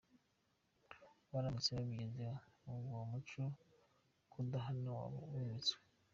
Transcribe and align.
Baramutse 1.31 1.69
babigezeho, 1.77 2.37
ubwo 2.71 2.95
umuco 3.05 3.39
wo 3.41 3.49
kudahana 4.31 4.89
waba 4.97 5.19
wimitswe. 5.31 5.77